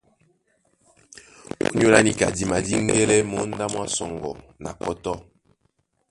[1.67, 4.31] Ónyólá níka di madíŋgɛ́lɛ́ mǒndá mwá sɔŋgɔ
[4.63, 5.17] na kɔ́tɔ́.